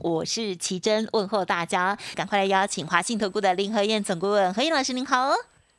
[0.00, 5.32] 我是奇珍，问候大家，赶快来邀请华信投顾的林和燕总顾问何燕老师，您好。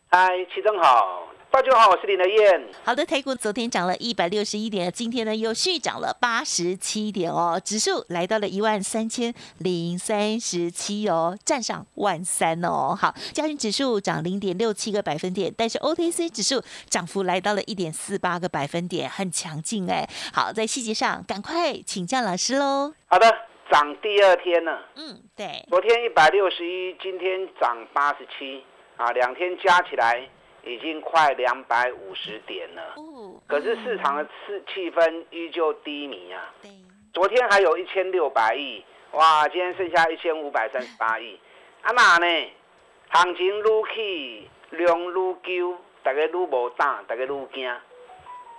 [0.10, 1.26] 嗨，奇珍好。
[1.50, 2.68] 大家好，我是林德燕。
[2.84, 12.94] 好的，台股昨天涨了一百六十一点，今天呢又续涨了八十七点哦，指数来到了一万三千零三十七哦，站上万三哦。
[13.00, 20.06] 好，加权指数涨零点六七个百分点，但是 OTC 指数涨幅来到了一点四八个百分点，很强劲哎。
[20.34, 22.94] 好，在细节上赶快请教老师喽。
[23.08, 23.34] 好的，
[23.70, 24.88] 涨第二天了。
[24.96, 25.46] 嗯，对。
[25.70, 28.64] 昨天一百六十一，今天涨八十七
[28.98, 30.28] 啊，两天加起来。
[30.62, 32.94] 已经快两百五十点了，
[33.48, 36.54] 可是市场的气气氛依旧低迷啊。
[37.14, 38.84] 昨天还有一千六百亿，
[39.14, 41.40] 哇，今天剩下一千五百三十八亿。
[41.82, 42.52] 啊那呢？
[43.08, 43.64] 行情愈
[43.96, 47.68] 起，量愈旧，大家愈无胆，大家愈惊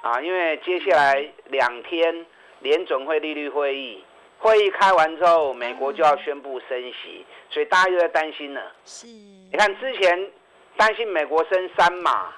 [0.00, 0.20] 啊！
[0.22, 2.24] 因为接下来两天
[2.61, 4.02] 联准会利率会议，
[4.40, 8.72] 会议开完之后，美国就要宣布升息，所以大家又在担心了。
[8.84, 10.30] 是，你看之前。
[10.77, 12.32] 担心美国升三码，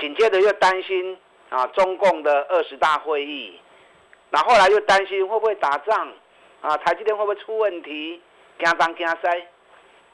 [0.00, 1.16] 紧接着又担心
[1.48, 3.60] 啊中共的二十大会议，
[4.30, 6.12] 那后来又担心会不会打仗，
[6.60, 8.20] 啊台积电会不会出问题，
[8.58, 9.44] 惊东惊西，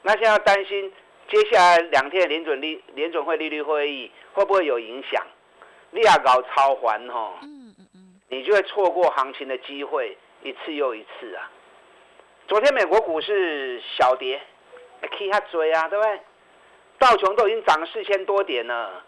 [0.03, 0.93] 那现在担心
[1.27, 5.25] 接下来两天联准利联准会利率会议会不会有影响，
[5.89, 10.15] 你要搞超环吼，嗯嗯嗯，你就会错过行情的机会
[10.45, 11.49] 一次又一次啊。
[12.47, 14.39] 昨天美国股市小跌，
[15.01, 16.19] 可以下追啊，对不对？
[16.99, 19.03] 道琼都已经涨了四千多点了，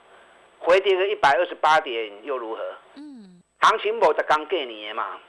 [0.57, 2.63] 回跌个一百二十八点又如何？
[2.95, 5.19] 嗯，行情某在刚给你嘛。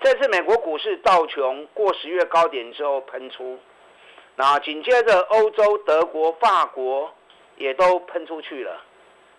[0.00, 3.58] 这次美国股市道琼过十月高点之后喷出，
[4.36, 7.12] 那紧接着欧洲德国、法国
[7.56, 8.82] 也都喷出去了。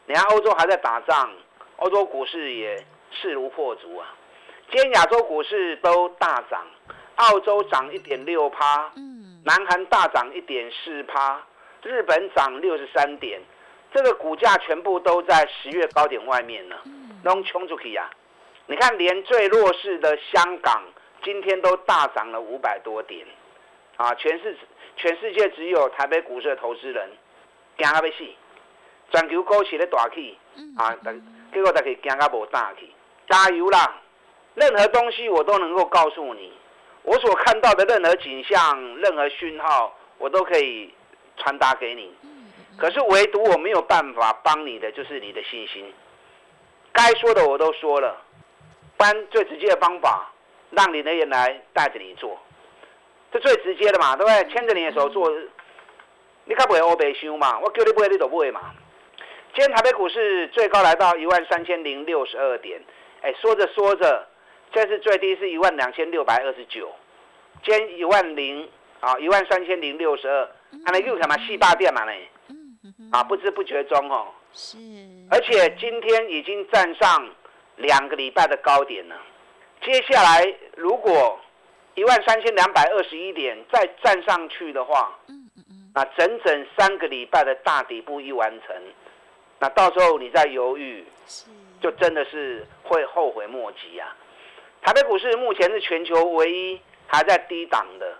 [0.05, 1.31] 你看欧洲还在打仗，
[1.77, 4.13] 欧洲股市也势如破竹啊。
[4.71, 6.63] 今天亚洲股市都大涨，
[7.15, 11.41] 澳洲涨一点六趴，嗯，南韩大涨一点四趴。
[11.81, 13.41] 日本涨六十三点，
[13.91, 16.75] 这个股价全部都在十月高点外面呢，
[17.23, 18.07] 弄冲出去呀！
[18.67, 20.83] 你看，连最弱势的香港
[21.23, 23.25] 今天都大涨了五百多点，
[23.95, 24.55] 啊，全世
[24.97, 27.09] 全世界只有台北股市的投资人
[27.77, 28.23] 惊啊要死，
[29.11, 30.37] 全球股市咧大起，
[30.77, 30.95] 啊，
[31.51, 32.91] 结果大家惊啊无胆去，
[33.27, 33.99] 加油啦！
[34.55, 36.51] 任何东西我都能够告诉你，
[37.03, 40.93] 我所看到的任何景象、任何讯号，我都可以。
[41.41, 42.13] 传达给你，
[42.77, 45.93] 可是唯独我没有办法帮你的，就是你的信心。
[46.91, 48.21] 该说的我都说了，
[48.97, 50.29] 搬最直接的方法，
[50.71, 52.37] 让你的人来带着你做，
[53.31, 54.53] 这最直接的嘛，对不对？
[54.53, 55.31] 牵着你的手做，
[56.43, 57.57] 你可不会欧北修嘛？
[57.59, 58.73] 我叫你不会，你都不会嘛。
[59.55, 62.81] 今天台北股市最高来到一万三千零六十二点，
[63.21, 64.27] 哎，说着说着，
[64.71, 66.91] 这次最低是一万两千六百二十九，
[67.63, 68.69] 今天一万零
[68.99, 70.49] 啊，一万三千零六十二。
[70.85, 72.11] 安尼又什么四八店嘛呢？
[73.11, 74.77] 啊，不知不觉中哦，是，
[75.31, 77.27] 而且今天已经站上
[77.77, 79.15] 两个礼拜的高点了。
[79.81, 81.39] 接下来如果
[81.95, 88.75] 一万三千两百二十一点再站上去的话，嗯嗯嗯，那整整三个礼拜的大底部一完成，
[89.57, 91.03] 那到时候你再犹豫，
[91.81, 94.15] 就真的是会后悔莫及啊！
[94.81, 98.17] 台北股市目前是全球唯一还在低档的。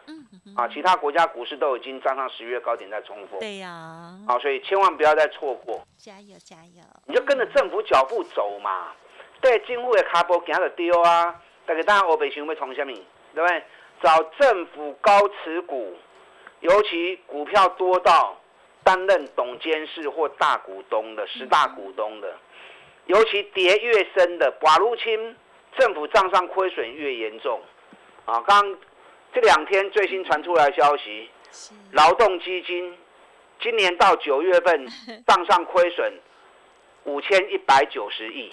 [0.56, 3.40] 啊，其他国家股市都已经站上十月高点在冲锋。
[3.40, 3.70] 对呀。
[4.28, 5.82] 啊，所以千万不要再错过。
[5.98, 6.82] 加油加油！
[7.06, 8.92] 你就跟着政府脚步走嘛。
[9.42, 11.40] 对，政府的卡波行得丢啊。
[11.66, 12.94] 大家当然我北想要从什么？
[13.36, 13.64] 对不对？
[14.02, 15.96] 找政府高持股，
[16.62, 18.36] 尤其股票多到
[18.84, 22.36] 担任董监事或大股东的十大股东的，
[23.06, 25.36] 尤其跌越深的，寡入侵，
[25.80, 27.60] 政府账上亏损越严重。
[28.26, 28.78] 啊，刚。
[29.32, 31.30] 这两天最新传出来消息，
[31.92, 32.98] 劳动基金
[33.62, 34.88] 今年到九月份
[35.28, 36.12] 账上亏损
[37.04, 38.50] 五千一百九十亿。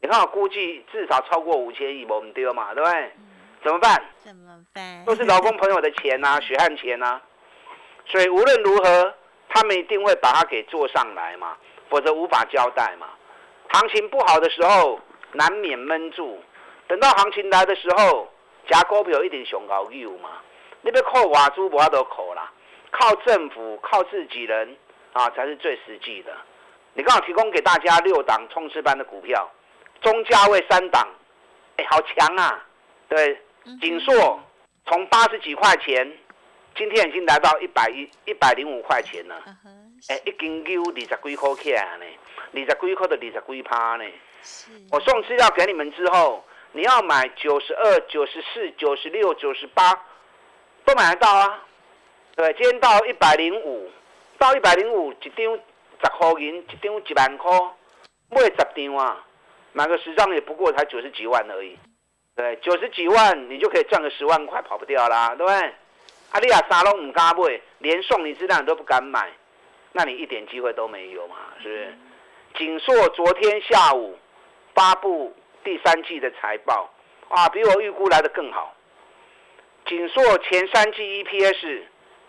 [0.00, 3.12] 你看我估计至少超过五千亿，我们丢嘛，对不对？
[3.62, 4.02] 怎么办？
[4.24, 5.04] 怎么办？
[5.04, 7.20] 都是劳工朋友的钱呐， 血汗钱呐。
[8.06, 9.14] 所以无论如何，
[9.50, 11.54] 他们一定会把它给做上来嘛，
[11.90, 13.08] 否则无法交代嘛。
[13.68, 14.98] 行情不好的时候，
[15.32, 16.38] 难免闷住，
[16.86, 18.28] 等到行情来的时候。
[18.68, 20.30] 加股票一定上高有嘛？
[20.82, 22.52] 你要靠外资无法度靠啦，
[22.92, 24.76] 靠政府、靠自己人
[25.12, 26.32] 啊，才是最实际的。
[26.92, 29.50] 你刚好提供给大家六档冲刺班的股票，
[30.02, 31.08] 中价位三档，
[31.78, 32.64] 哎，好强啊！
[33.08, 33.40] 对，
[33.80, 34.40] 锦硕
[34.86, 36.16] 从八十几块钱，
[36.76, 39.42] 今天已经来到一百一一百零五块钱了。
[40.10, 42.04] 哎，一斤九二十几块起来呢，
[42.52, 44.04] 二十几块的二十几趴呢。
[44.90, 46.44] 我送资料给你们之后。
[46.72, 49.92] 你要买九十二、九十四、九十六、九十八，
[50.84, 51.64] 都买得到啊。
[52.36, 53.90] 对，今天到一百零五，
[54.38, 57.50] 到一百零五一张十块银，一张一万块，
[58.28, 59.26] 买十张啊，
[59.72, 61.76] 买个十张也不过才九十几万而已。
[62.36, 65.74] 对，九十几万你就可以赚个十万块，跑不掉啦，对不对？
[66.30, 69.28] 阿利亚沙龙唔敢买，连送你资料你都不敢买，
[69.90, 71.94] 那你一点机会都没有嘛，是不是？
[72.56, 74.16] 锦硕昨天下午
[74.80, 75.30] 发布
[75.62, 76.90] 第三季的财报，
[77.28, 78.74] 啊，比我预估来的更好。
[79.84, 81.82] 锦硕前三季 EPS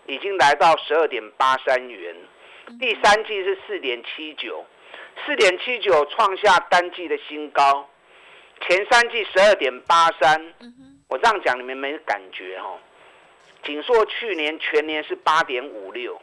[0.04, 2.14] 已经来到十二点八三元，
[2.78, 4.62] 第三季是四点七九，
[5.24, 7.88] 四点七九创下单季的新高。
[8.60, 10.52] 前三季十二点八三，
[11.08, 12.78] 我这样讲你们没感觉哈？
[13.64, 16.20] 锦硕去年全年是八点五六，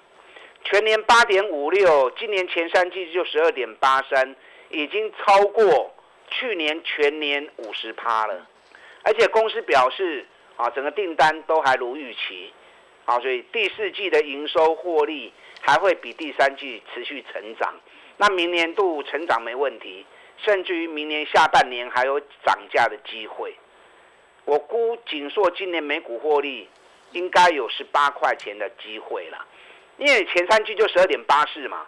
[0.63, 4.35] 全年八点五六，今年前三季就十二点八三，
[4.69, 5.91] 已经超过
[6.31, 8.47] 去年全年五十趴了。
[9.03, 12.53] 而且公司表示啊，整个订单都还如预期，
[13.05, 17.73] 啊，所以第四季的营收获利还会比第三季持续成长。
[18.17, 20.05] 那明年度成长没问题，
[20.37, 23.55] 甚至于明年下半年还有涨价的机会。
[24.45, 26.67] 我估锦硕今年每股获利。
[27.11, 29.43] 应该有十八块钱的机会了，
[29.97, 31.87] 因为前三季就十二点八四嘛，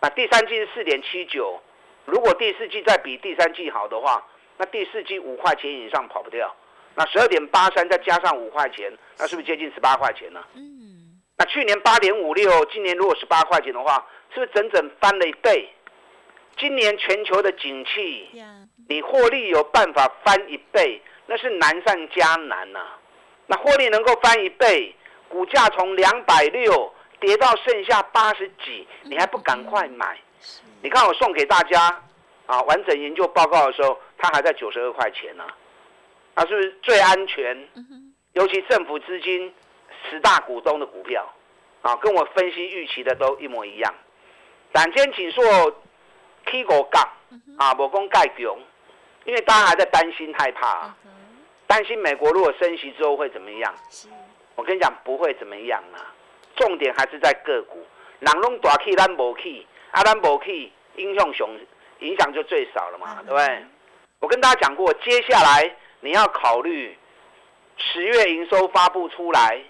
[0.00, 1.60] 那第三季是四点七九，
[2.04, 4.24] 如果第四季再比第三季好的话，
[4.58, 6.54] 那第四季五块钱以上跑不掉，
[6.94, 10.44] 那十二点八三再加上五块钱，那是不是接近十八块钱呢？
[10.54, 15.68] 嗯，那去年八点五六，今年如果十八块钱的话，是不是整整翻了一倍？
[16.58, 18.28] 今年全球的景气，
[18.88, 22.80] 你获利有办法翻一倍，那是难上加难呐。
[23.46, 24.94] 那获利能够翻一倍，
[25.28, 30.18] 股价从两百六跌到剩下八十几，你还不赶快买？
[30.82, 32.02] 你看我送给大家
[32.46, 35.44] 啊，完整研究报告的时候，它还在九十二块钱呢，
[36.34, 37.68] 啊，是不是最安全？
[38.32, 39.52] 尤其政府资金
[40.10, 41.30] 十大股东的股票，
[41.82, 43.94] 啊，跟我分析预期的都一模一样。
[44.72, 45.42] 胆尖紧缩
[46.46, 47.02] K 股杠
[47.58, 48.58] 啊，我讲盖强，
[49.24, 50.92] 因为大家还在担心害怕。
[51.66, 53.72] 担心美国如果升息之后会怎么样？
[54.56, 56.12] 我跟你讲不会怎么样啊。
[56.56, 57.86] 重点还是在个股，
[58.18, 61.48] 人拢大起，咱无起，啊，咱无起，影响熊
[62.00, 63.64] 影响就最少了嘛，对不对？
[64.18, 66.98] 我跟大家讲过，接下来你要考虑
[67.76, 69.62] 十月营收发布出来，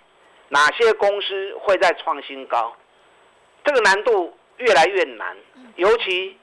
[0.49, 2.75] 哪些公司会在创新高？
[3.65, 5.37] 这个难度越来越难，
[5.77, 6.37] 尤其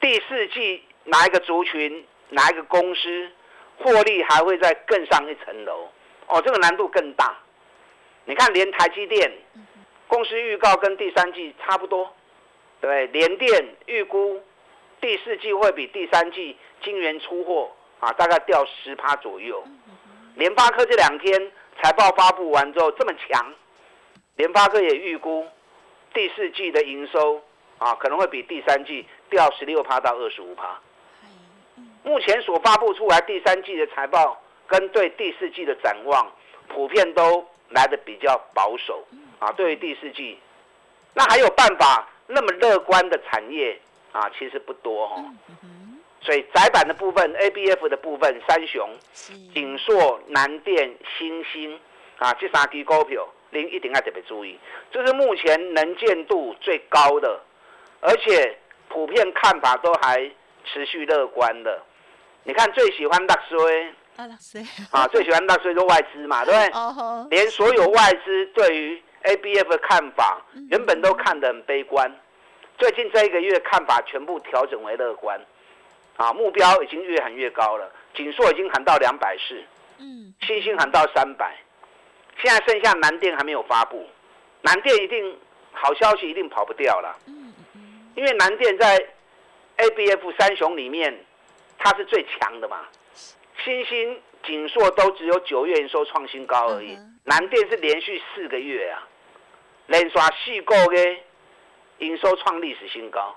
[0.00, 3.30] 第四季哪一个族群，哪一个公司？
[3.78, 5.86] 获利还会再更上一层楼，
[6.28, 7.36] 哦，这个难度更大。
[8.24, 9.30] 你看，连台积电
[10.08, 12.10] 公司预告跟第三季差不多，
[12.86, 14.40] 对，联电预估
[15.00, 17.68] 第四季会比第三季晶圆出货
[17.98, 19.60] 啊，大概掉十趴左右。
[20.36, 21.50] 联发科这两天
[21.82, 23.52] 财报发布完之后这么强，
[24.36, 25.44] 联发科也预估
[26.14, 27.42] 第四季的营收
[27.78, 30.80] 啊，可能会比第三季掉十六趴到二十五趴。
[32.04, 36.30] 目前所发布出来第三季的财报跟对第四季的展望，
[36.68, 39.04] 普遍都来的比较保守
[39.40, 39.50] 啊。
[39.56, 40.38] 对于第四季，
[41.16, 43.80] 那还有办法那么乐观的产业
[44.12, 45.16] 啊，其实不多哈。
[46.20, 48.86] 所以窄板的部分、ABF 的部分，三雄、
[49.54, 51.80] 锦硕、南电、新星
[52.18, 54.58] 啊，这三支股票您一定要特别注意，
[54.92, 57.40] 这是目前能见度最高的，
[58.00, 60.30] 而且普遍看法都还
[60.64, 61.80] 持续乐观的。
[62.44, 63.94] 你看最喜欢大衰
[64.90, 66.60] 啊，最喜欢大衰就外资嘛，对不
[67.30, 67.30] 对？
[67.38, 70.40] 连所有外资对于 ABF 的看法，
[70.70, 72.10] 原本都看得很悲观，
[72.78, 75.40] 最近这一个月看法全部调整为乐观，
[76.16, 79.62] 啊，目标已经越喊越高了，锦硕已经喊到两百四，
[79.98, 81.56] 嗯，星星喊到三百，
[82.42, 84.06] 现在剩下南电还没有发布，
[84.62, 85.36] 南电一定
[85.72, 87.18] 好消息一定跑不掉了，
[88.14, 88.98] 因为南电在
[89.76, 91.24] ABF 三雄里面。
[91.78, 92.86] 它是最强的嘛，
[93.62, 99.06] 星星、锦硕都只有九月营收创新高而已，南电是连续四个月啊，
[99.86, 101.22] 连刷四个月
[101.98, 103.36] 营收创历史新高。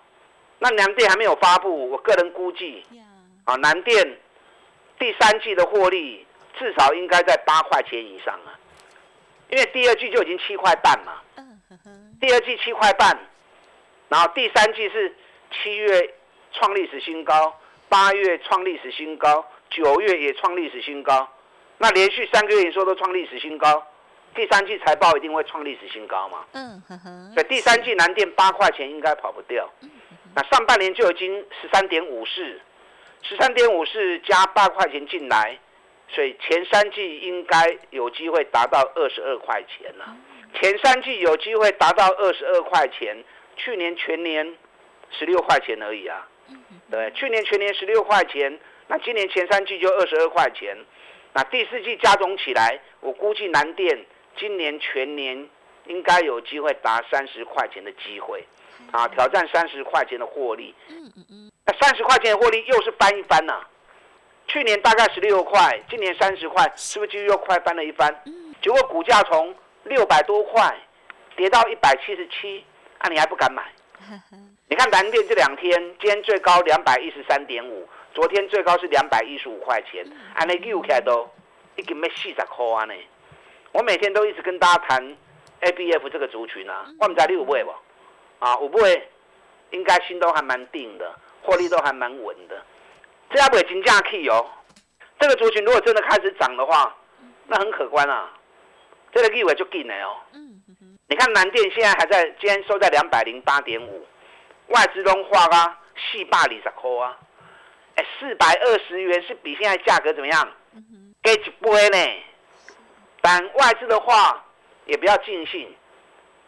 [0.60, 2.84] 那南电还没有发布，我个人估计，
[3.46, 4.20] 啊，南电
[4.98, 6.26] 第三季的获利
[6.58, 8.58] 至少应该在八块钱以上啊，
[9.50, 11.22] 因为第二季就已经七块半嘛，
[12.20, 13.18] 第二季七块半，
[14.10, 15.16] 然后第三季是
[15.52, 16.14] 七月
[16.52, 17.56] 创历史新高。
[17.92, 21.28] 八月创历史新高，九月也创历史新高，
[21.80, 23.84] 那连续三个月营收都创历史新高，
[24.36, 26.46] 第三季财报一定会创历史新高嘛？
[26.54, 27.34] 嗯哼哼。
[27.34, 29.70] 所以第三季南电八块钱应该跑不掉。
[30.36, 32.62] 那上半年就已经十三点五四，
[33.24, 35.58] 十三点五四加八块钱进来，
[36.08, 40.16] 所以前三季应该有机会达到二十二块钱了。
[40.54, 43.24] 前三季有机会达到二十二块钱，
[43.58, 44.56] 去年全年
[45.12, 46.28] 十六块钱而已啊。
[46.90, 50.76] 对，去年全年十六块钱，那今年前三季就二十二块钱，
[51.34, 54.06] 那第四季加总起来，我估计南电
[54.40, 55.48] 今年全年
[55.86, 58.44] 应该有机会达三十块钱的机会，
[58.92, 60.74] 啊，挑战三十块钱的获利。
[60.88, 61.52] 嗯嗯嗯。
[61.66, 63.62] 那三十块钱的获利又是翻一番呐。
[64.48, 68.24] 去年大概十六块，今年三十块，是不是就又快翻了一番？
[68.62, 69.54] 结果股价从
[69.84, 70.76] 六百多块
[71.36, 72.64] 跌到一百七十七，
[72.98, 73.64] 啊，你还不敢买？
[74.70, 81.30] 你看蓝电这两天，今天最高两百一十三点五，昨天最高是两百一十五块钱，安尼又起来都
[81.76, 82.94] 已经要四十块啊呢。
[83.72, 85.18] 我每天都一直跟大家谈
[85.62, 87.74] A B F 这个族群啊，我们在六位不？
[88.40, 89.10] 啊，五位
[89.72, 92.62] 应该心都还蛮定的，获利都还蛮稳的。
[93.30, 94.46] 这要不会金价 K 哦，
[95.20, 96.96] 这个族群如果真的开始涨的话，
[97.48, 98.30] 那很可观啊。
[99.12, 100.16] 这个机会就进来哦。
[100.34, 100.62] 嗯
[101.08, 104.06] 你看南电现在还在，今天收在两百零八点五，
[104.68, 107.18] 外资都画啊，四百二十块啊。
[107.96, 110.48] 哎，四百二十元是比现在价格怎么样？
[111.24, 112.24] 给一倍呢。
[113.22, 114.46] 但外资的话
[114.86, 115.74] 也不要尽兴，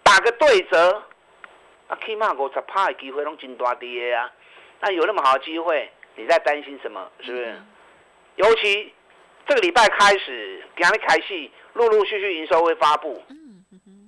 [0.04, 1.04] 打个对折，
[1.88, 4.32] 啊，起码五十趴的机会拢真大滴的啊。
[4.80, 5.92] 那有那么好的机会？
[6.16, 7.10] 你在担心什么？
[7.22, 7.62] 是不是？
[8.36, 8.94] 尤其
[9.48, 13.24] 这个礼拜开始，给他们开始，陆陆续续营收会发布。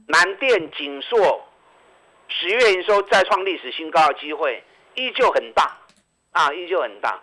[0.07, 1.47] 南电、锦硕
[2.27, 4.63] 十月营收再创历史新高的机会
[4.95, 5.77] 依旧很大
[6.31, 7.21] 啊，依旧很大。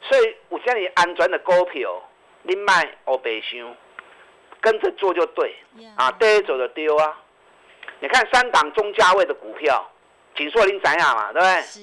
[0.00, 2.02] 所以我叫你安全的股票，
[2.42, 3.76] 你卖我白想，
[4.66, 5.54] 跟着做就对
[5.94, 7.16] 啊，对走就丢啊。
[8.00, 9.88] 你看三档中价位的股票，
[10.36, 11.32] 锦硕林展亚嘛？
[11.32, 11.62] 对不对？
[11.62, 11.80] 是。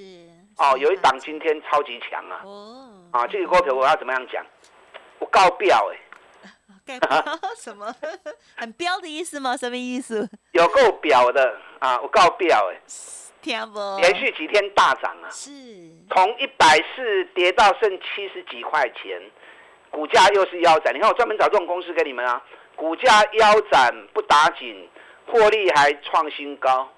[0.57, 2.41] 哦，有一档今天超级强啊！
[2.43, 4.45] 哦，啊，这个股票我要怎么样讲？
[5.19, 5.89] 我告标
[6.85, 6.99] 哎，
[7.57, 7.95] 什么？
[8.57, 9.55] 很标的意思吗？
[9.55, 10.29] 什么意思？
[10.51, 11.97] 有够表的啊！
[12.01, 12.81] 我告标哎，
[13.41, 13.79] 听不？
[14.01, 15.29] 连续几天大涨啊！
[15.31, 15.49] 是，
[16.11, 19.19] 从一百四跌到剩七十几块钱，
[19.89, 20.93] 股价又是腰斩。
[20.93, 22.43] 你看我专门找这种公司给你们啊，
[22.75, 24.89] 股价腰斩不打紧，
[25.27, 26.89] 获利还创新高，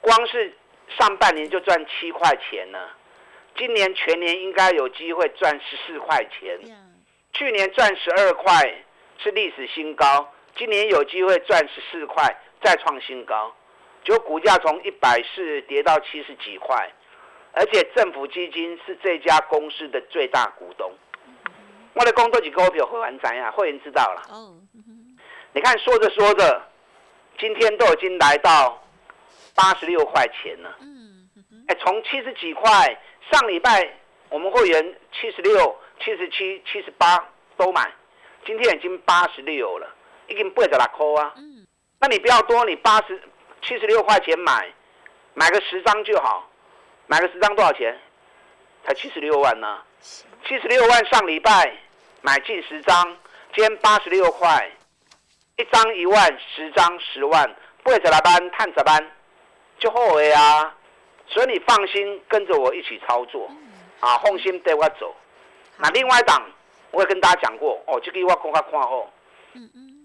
[0.00, 0.54] 光是。
[1.00, 2.78] 上半年就赚七块钱呢，
[3.58, 6.56] 今年全年应该有机会赚十四块钱。
[7.32, 8.72] 去年赚十二块
[9.18, 12.24] 是历史新高，今年有机会赚十四块
[12.62, 13.52] 再创新高，
[14.04, 16.88] 就股价从一百四跌到七十几块，
[17.52, 20.92] 而且政府基金是这家公司的最大股东。
[21.96, 23.50] 我的工作几股票会完怎样？
[23.52, 24.22] 会员知道了。
[24.30, 24.54] 哦，
[25.52, 26.62] 你看说着说着，
[27.38, 28.80] 今天都已经来到。
[29.58, 31.26] 八十六块钱了，嗯，
[31.66, 32.70] 哎，从七十几块，
[33.32, 33.90] 上礼拜
[34.28, 37.26] 我们会员七十六、七十七、七十八
[37.56, 37.90] 都买，
[38.44, 39.88] 今天已经八十六了，
[40.28, 41.32] 已经八十六块啊。
[41.38, 41.66] 嗯，
[41.98, 43.18] 那你不要多，你八十
[43.62, 44.70] 七十六块钱买，
[45.32, 46.50] 买个十张就好，
[47.06, 47.98] 买个十张多少钱？
[48.84, 49.80] 才七十六万呢。
[50.46, 51.74] 七十六万上礼拜
[52.26, 53.16] 买进十张，
[53.54, 54.68] 今天八十六块，
[55.58, 57.48] 一张一万，十张十万，
[57.84, 59.12] 八十六班探十班。
[59.78, 60.74] 就后悔啊，
[61.28, 63.48] 所以你放心跟着我一起操作，
[64.00, 65.14] 啊，放心带我走。
[65.78, 66.42] 那另外一档，
[66.90, 69.08] 我也跟大家讲过，哦，这个我公开看后，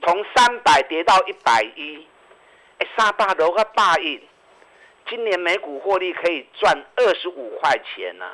[0.03, 2.07] 从三百跌到一百一，
[2.77, 4.21] 哎，三百多个百亿，
[5.09, 8.29] 今年每股获利可以赚二十五块钱呢，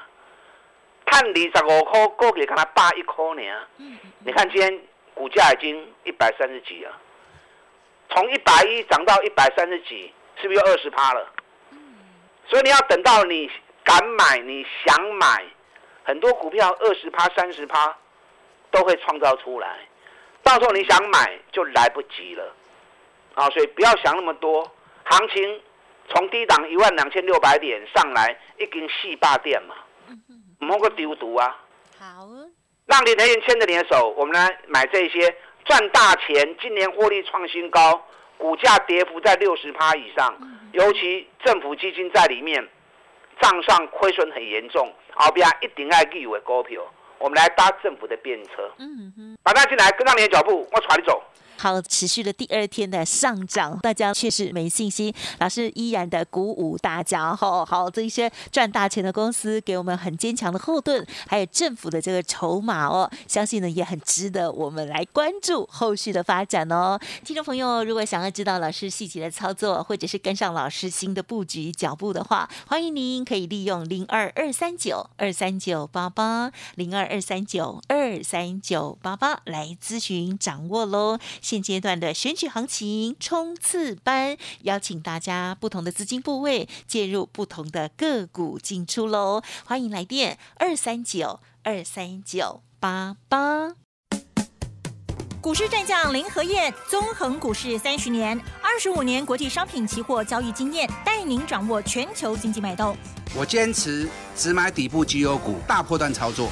[1.07, 3.41] 看二十五块，过给看他八一块呢。
[4.19, 4.79] 你看今天
[5.15, 6.91] 股价已经一百三十几了，
[8.11, 10.13] 从一百一涨到一百三十几。
[10.39, 11.33] 是不是又二十趴了？
[12.47, 13.49] 所以你要等到你
[13.83, 15.43] 敢买，你想买，
[16.03, 17.97] 很多股票二十趴、三十趴
[18.69, 19.79] 都会创造出来，
[20.43, 22.53] 到时候你想买就来不及了。
[23.33, 24.71] 啊，所以不要想那么多。
[25.05, 25.59] 行情
[26.07, 29.73] 从低档一万两千六百点上来，一根细霸店嘛，
[30.59, 31.55] 莫个丢毒啊。
[31.99, 32.27] 好，
[32.85, 35.35] 让林德燕牵着你的手，我们来买这些
[35.65, 38.01] 赚大钱，今年获利创新高。
[38.37, 40.37] 股价跌幅在六十趴以上，
[40.71, 42.63] 尤其政府基金在里面，
[43.41, 46.79] 账上亏损很严重，后边一定要记为股票。
[47.17, 51.19] 我们来搭政府的便车，嗯哼，把它进来跟上你的脚步，我带你走。
[51.57, 55.13] 好，持续了第二天的上涨，大家确实没信心。
[55.39, 66.99] 老师依然的鼓舞大家，哈，好，这一些赚大钱的公司给我们很坚强的后盾，还有政府的这个筹码哦，相信呢也很值得我们来关注后续的发展哦。
[67.25, 81.17] 听众朋友，如果想要知道老师细节的操作，或者是跟上老师新的布局脚步的话，欢迎您可以利用零二二三九二三九八八零二二三九二三九八八来咨询掌握喽。
[81.47, 89.41] 现阶段的选举行情冲刺班，邀请大家不同的资金部位介入不同的个股进出喽。
[89.63, 93.75] 欢迎来电二三九二三九八八。
[95.39, 102.93] 股市战将林和燕，纵横股市三十年，二十五年国际商品期货交易经验，带您掌握全球经济脉动。
[103.33, 106.51] 我坚持只买底部绩优股，大波段操作。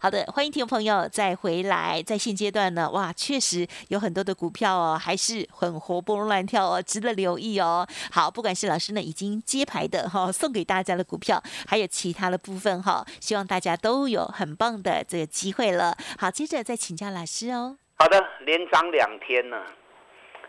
[0.00, 2.00] 好的，欢迎听众朋友再回来。
[2.00, 7.84] 在现阶段呢，哇，确实有很多的股票哦，还是很活蹦乱跳哦，值得留意哦。
[8.12, 15.96] 好，不管是老师呢已经揭牌的哈，送给大家的股票，还有其他的部分哈，希望大家都有很棒的这个机会了。
[16.16, 17.76] 好，接着再请教老师哦。
[17.96, 19.56] 好的，连涨两天呢，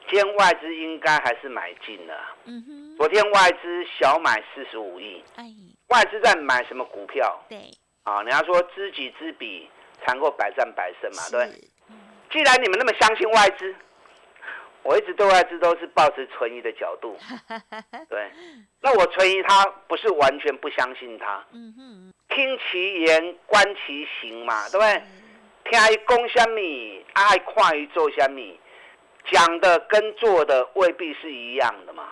[0.07, 2.13] 今天外资应该还是买进了。
[2.45, 2.97] 嗯哼。
[2.97, 5.23] 昨天外资小买四十五亿。
[5.37, 5.51] 哎。
[5.87, 7.43] 外资在买什么股票？
[7.49, 7.71] 对。
[8.03, 9.69] 啊，人家说知己知彼，
[10.03, 11.47] 才能够百战百胜嘛，对。
[12.31, 13.75] 既然你们那么相信外资，
[14.83, 17.17] 我一直对外资都是保持存疑的角度。
[18.07, 18.31] 对，
[18.81, 21.43] 那我存疑他不是完全不相信他。
[21.51, 22.13] 嗯哼。
[22.29, 25.01] 听其言，观其行嘛，对不对？
[25.65, 28.59] 听伊讲什么，爱看伊做什么，
[29.31, 32.09] 讲的跟做的未必是一样的嘛。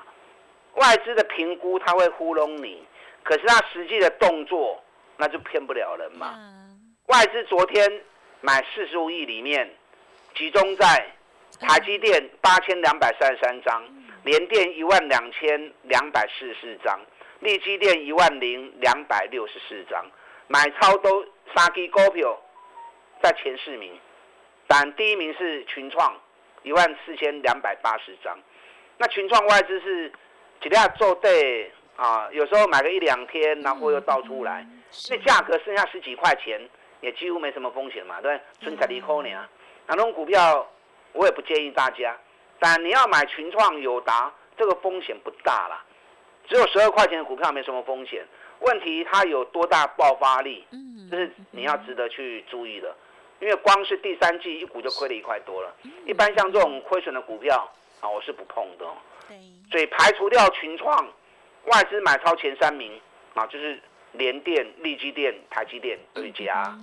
[0.74, 2.84] 外资的评估他会糊弄你，
[3.24, 4.84] 可是他实际的动作。
[5.18, 6.38] 那就骗不了人嘛。
[7.08, 8.02] 外资昨天
[8.42, 9.70] 买四十五亿里面，
[10.36, 10.86] 集中在
[11.60, 13.84] 台积电八千两百三十三张，
[14.24, 17.00] 联电一万两千两百四十四张，
[17.40, 20.06] 力积电一万零两百六十四张，
[20.48, 22.40] 买超都三支股票
[23.24, 23.98] 在前四名，
[24.68, 26.16] 但第一名是群创
[26.64, 28.38] 一万四千两百八十张。
[28.98, 30.12] 那群创外资是
[30.62, 32.30] 几下做对啊？
[32.32, 34.66] 有时候买个一两天，然后又倒出来。
[35.10, 36.62] 那价格剩下十几块钱，
[37.02, 39.46] 也几乎没什么风险嘛，对存在利空呢。
[39.88, 40.66] 那种股票
[41.12, 42.16] 我也不建议大家，
[42.60, 45.84] 但你要买群创、友达，这个风险不大啦。
[46.48, 48.26] 只有十二块钱的股票没什么风险。
[48.60, 50.66] 问题它有多大爆发力？
[50.72, 52.96] 嗯，这是你要值得去注意的。
[53.40, 55.72] 因为光是第三季一股就亏了一块多了。
[56.06, 57.70] 一般像这种亏损的股票
[58.02, 58.86] 啊，我是不碰的。
[59.28, 59.38] 对。
[59.70, 61.08] 所以排除掉群创，
[61.68, 63.00] 外资买超前三名
[63.34, 63.80] 啊，就是。
[64.14, 66.76] 联电、力积电、台积电对家，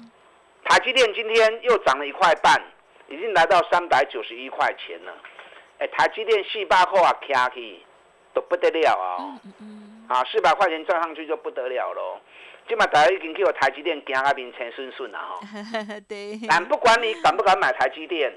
[0.62, 2.62] 台积电今天又涨了一块半，
[3.08, 5.12] 已经来到三百九十一块钱了。
[5.78, 7.84] 哎，台积电四百块啊，卡起
[8.32, 9.34] 都不得了啊！
[10.06, 12.20] 啊，四百块钱赚上去就不得了喽。
[12.68, 15.40] 今嘛大家已经叫台积电行啊面前顺顺了哈。
[16.06, 16.38] 对。
[16.46, 18.32] 但不管你敢不敢买台积电，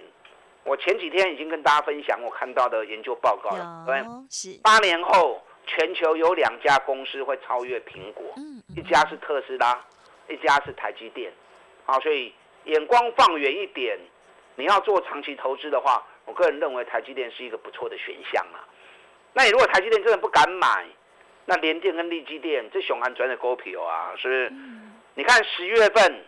[0.63, 5.39] 我前几天已经跟大家分享我看到的研究报告了，对，是八年后。
[5.67, 8.34] 全球有两家公司会超越苹果，
[8.75, 9.80] 一家是特斯拉，
[10.27, 11.32] 一家是台积电。
[11.86, 13.97] 好，所以眼光放远一点，
[14.56, 18.63] 你要做长期投资的话，我个人认为台积电是一个不错的选项啊。
[19.34, 20.86] 那你如果台积电真的不敢买，
[21.45, 24.51] 那联电跟力积电这熊安转的股票啊，是不是？
[25.15, 26.25] 你看十月份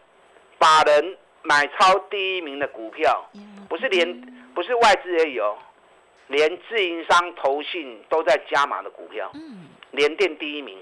[0.60, 3.30] 法人买超第一名的股票，
[3.68, 4.22] 不是连
[4.54, 5.58] 不是外资也有。
[6.30, 10.80] 连自营商、投信都在加码的股票，嗯，联电第一名，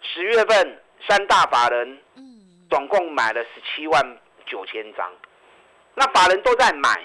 [0.00, 2.22] 十月份三大法人，嗯，
[2.70, 5.12] 总共买了十七万九千张，
[5.94, 7.04] 那法人都在买，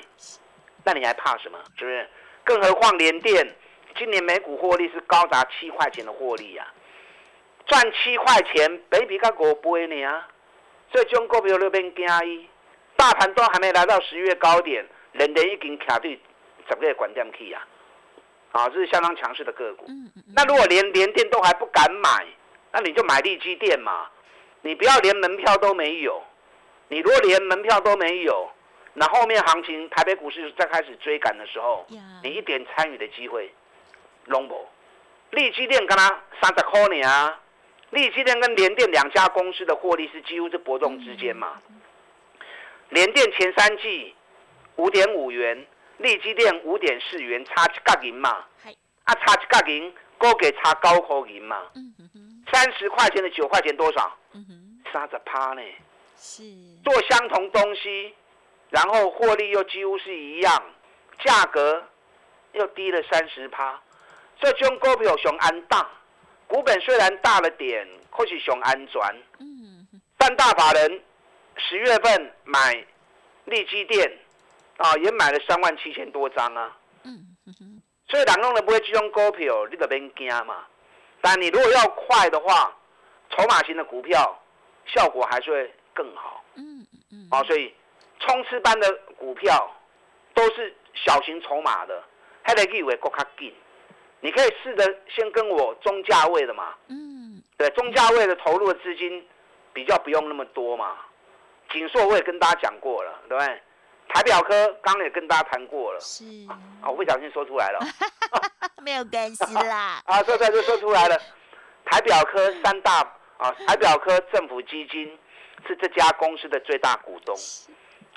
[0.83, 1.57] 那你还怕什么？
[1.75, 2.07] 是不是？
[2.43, 3.55] 更何况联电
[3.97, 6.65] 今年每股获利是高达七块钱的获利呀，
[7.65, 10.27] 赚七块钱，比比个五倍呢啊！
[10.91, 12.47] 所以中股票那边惊伊，
[12.95, 16.19] 大盘都还没来到十月高点，人人已经卡对。
[16.67, 17.67] 十个管电器啊，
[18.51, 19.85] 啊，这是相当强势的个股。
[20.35, 22.25] 那如果连连电都还不敢买，
[22.71, 24.07] 那你就买利基电嘛。
[24.61, 26.21] 你不要连门票都没有，
[26.87, 28.49] 你如果连门票都没有，
[28.93, 31.85] 那后面行情台北股市再开始追赶的时候，
[32.23, 33.51] 你一点参与的机会
[34.25, 34.67] 拢无。
[35.31, 36.07] 利基电跟他
[36.41, 37.39] 三十块呢啊，
[37.89, 41.61] 利基电跟联电两家公司的获利是几乎是伯仲之间嘛。
[42.89, 44.15] 联电前三季。
[44.77, 45.67] 五点五元，
[46.01, 48.45] 利基店五点四元，差一角银嘛。
[49.03, 51.63] 啊，差一角银，高给差高口银嘛。
[52.51, 54.17] 三十块钱的九块钱多少？
[54.91, 55.61] 三十趴呢。
[56.17, 56.43] 是。
[56.83, 58.13] 做相同东西，
[58.69, 60.63] 然后获利又几乎是一样，
[61.23, 61.83] 价格
[62.53, 63.79] 又低了三十趴。
[64.39, 65.87] 这种股票熊安大，
[66.47, 69.01] 股本虽然大了点，可是熊安全。
[69.39, 69.87] 嗯。
[70.17, 71.01] 但大法人
[71.57, 72.85] 十月份买
[73.45, 74.11] 利基店。
[74.77, 76.77] 啊，也买了三万七千多张啊。
[77.03, 77.27] 嗯
[78.07, 80.65] 所以两弄的不会集中股票，你个别惊嘛。
[81.21, 82.75] 但你如果要快的话，
[83.29, 84.37] 筹码型的股票
[84.85, 86.43] 效果还是会更好。
[86.55, 87.41] 嗯嗯啊。
[87.43, 87.73] 所以
[88.19, 89.73] 冲刺班的股票
[90.33, 92.03] 都是小型筹码的，
[92.43, 93.53] 还得以为够卡紧。
[94.19, 96.75] 你可以试着先跟我中价位的嘛。
[96.87, 97.41] 嗯。
[97.57, 99.25] 对，中价位的投入的资金
[99.71, 100.97] 比较不用那么多嘛。
[101.71, 103.61] 锦硕我也跟大家讲过了，对不对？
[104.13, 106.25] 台表科刚刚也跟大家谈过了，是
[106.81, 107.79] 啊，我不小心说出来了，
[108.83, 110.01] 没有关系啦。
[110.05, 111.17] 啊，说出来就说出来了。
[111.85, 112.99] 台表科三大
[113.37, 115.17] 啊，台表科政府基金
[115.67, 117.35] 是这家公司的最大股东，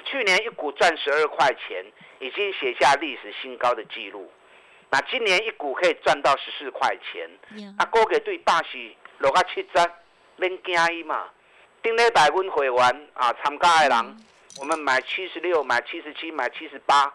[0.04, 1.84] 去年一股赚十二块钱，
[2.18, 4.30] 已经写下历史新高的记录。
[4.90, 7.28] 那今年一股可以赚到十四块钱，
[7.78, 9.80] 啊，高给对大喜落个七折，
[10.38, 11.28] 恁惊伊嘛？
[11.82, 14.16] 顶礼拜阮会员啊参加的人。
[14.60, 17.12] 我们买七十六，买七十七，买七十八，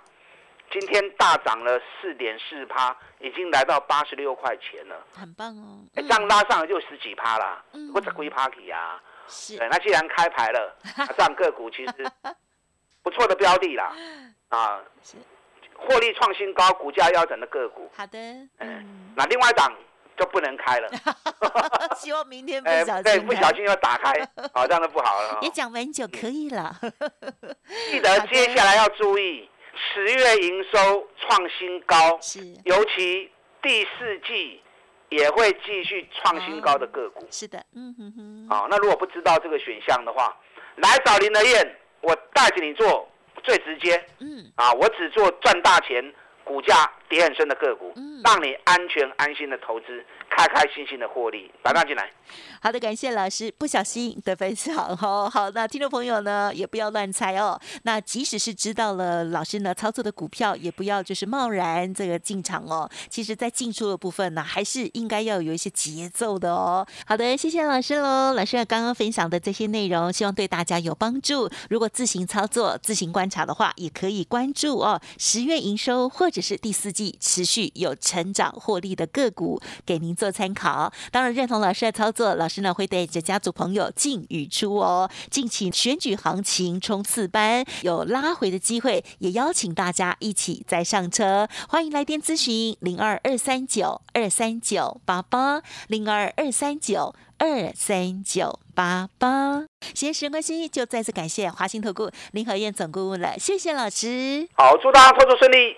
[0.71, 5.80] 今天大涨了四点四趴，已经来到八十六块钱了，很棒哦！
[5.95, 9.02] 这样拉上来就十几趴啦，或者归 party 啊。
[9.28, 10.75] 是，对，那既然开牌了，
[11.15, 12.12] 这样个股其实
[13.04, 13.93] 不错的标的啦，
[14.49, 15.17] 啊，是，
[15.75, 17.89] 获利创新高，股价腰斩的个股。
[17.95, 18.19] 好的，
[18.58, 19.73] 嗯，那另外一档。
[20.20, 20.90] 就不能开了，
[21.96, 24.14] 希望明天不 小心，对，不小心要打开，
[24.54, 25.40] 好，这样就不好了。
[25.42, 26.76] 也讲完就可以了。
[27.90, 29.50] 记得接下来要注意，
[29.94, 34.62] 十月营收创新高，是，尤其第四季
[35.08, 37.26] 也会继续创新高的个股。
[37.32, 38.48] 是的，嗯哼哼。
[38.50, 40.38] 好，那如果不知道这个选项的话，
[40.76, 43.08] 来找林德燕，我带着你做
[43.42, 44.06] 最直接。
[44.20, 46.14] 嗯，啊，我只做赚大钱。
[46.46, 50.04] 股价跌很深的个股，让你安全安心的投资，
[50.39, 52.10] 开开心心的获利，打上进来。
[52.62, 55.30] 好的，感谢老师，不小心的分享哦。
[55.32, 57.60] 好，那听众朋友呢，也不要乱猜哦。
[57.84, 62.89] 那即使是知道了老师呢操作的股票，也不要就是贸然这个进场哦。
[63.10, 66.86] 其实，在进出的部分呢，还是应该要有一些节奏的哦。
[67.06, 68.34] 好的，谢谢老师喽。
[68.34, 71.49] 老师刚刚分享的这些内容，希望对大家有帮助。
[71.69, 75.02] 如果自行操作、自行观察的话，也可以关注哦。
[75.17, 80.92] 十月营收或者是第四季持续有成长获利的个股，给您做参考。
[81.10, 82.50] 当然，认同老师的操作，老。
[82.50, 91.48] 师呢会带着家族朋友进与出哦，敬请选举行情冲刺班有拉回的机会，也邀请大家一起再上车。
[91.68, 99.60] 欢迎来电咨询零二二三九二三九八八零二二三九二三九八八。
[99.94, 104.50] 时间时间关系，就再次感谢华兴投顾林和燕总顾问了，谢谢老师。
[104.56, 105.78] 好，祝大家操作顺利。